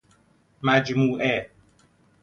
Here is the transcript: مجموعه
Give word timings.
مجموعه 0.63 1.49